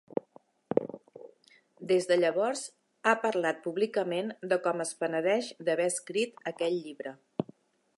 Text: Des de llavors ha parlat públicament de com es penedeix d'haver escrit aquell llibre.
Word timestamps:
Des 1.91 2.09
de 2.13 2.17
llavors 2.23 2.65
ha 3.11 3.15
parlat 3.27 3.63
públicament 3.69 4.35
de 4.55 4.61
com 4.67 4.85
es 4.89 4.97
penedeix 5.05 5.55
d'haver 5.69 5.91
escrit 5.95 6.47
aquell 6.55 6.81
llibre. 6.87 7.19